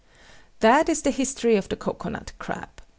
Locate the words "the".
1.03-1.11, 1.69-1.75